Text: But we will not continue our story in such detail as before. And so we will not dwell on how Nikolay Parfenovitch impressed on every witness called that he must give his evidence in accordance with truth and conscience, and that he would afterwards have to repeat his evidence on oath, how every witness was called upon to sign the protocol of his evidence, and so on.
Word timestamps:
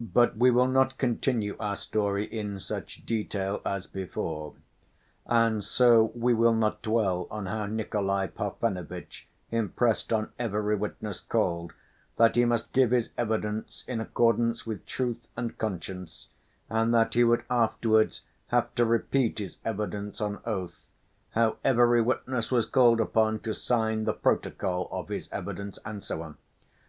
But 0.00 0.36
we 0.36 0.50
will 0.50 0.66
not 0.66 0.98
continue 0.98 1.56
our 1.60 1.76
story 1.76 2.24
in 2.24 2.58
such 2.58 3.06
detail 3.06 3.62
as 3.64 3.86
before. 3.86 4.54
And 5.26 5.62
so 5.62 6.10
we 6.16 6.34
will 6.34 6.54
not 6.56 6.82
dwell 6.82 7.28
on 7.30 7.46
how 7.46 7.66
Nikolay 7.66 8.26
Parfenovitch 8.26 9.28
impressed 9.52 10.12
on 10.12 10.32
every 10.40 10.74
witness 10.74 11.20
called 11.20 11.72
that 12.16 12.34
he 12.34 12.44
must 12.44 12.72
give 12.72 12.90
his 12.90 13.12
evidence 13.16 13.84
in 13.86 14.00
accordance 14.00 14.66
with 14.66 14.84
truth 14.84 15.28
and 15.36 15.56
conscience, 15.56 16.30
and 16.68 16.92
that 16.92 17.14
he 17.14 17.22
would 17.22 17.44
afterwards 17.48 18.22
have 18.48 18.74
to 18.74 18.84
repeat 18.84 19.38
his 19.38 19.58
evidence 19.64 20.20
on 20.20 20.40
oath, 20.46 20.88
how 21.30 21.58
every 21.62 22.02
witness 22.02 22.50
was 22.50 22.66
called 22.66 23.00
upon 23.00 23.38
to 23.42 23.54
sign 23.54 24.02
the 24.02 24.12
protocol 24.14 24.88
of 24.90 25.06
his 25.10 25.28
evidence, 25.30 25.78
and 25.84 26.02
so 26.02 26.22
on. 26.22 26.38